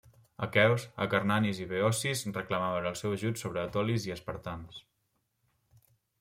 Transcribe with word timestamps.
Aqueus, 0.45 0.85
acarnanis 1.05 1.59
i 1.63 1.67
beocis 1.73 2.23
reclamaven 2.39 2.89
el 2.93 2.99
seu 3.03 3.15
ajut 3.19 3.43
contra 3.45 3.63
els 3.67 3.75
etolis 3.75 4.09
i 4.09 4.17
espartans. 4.19 4.83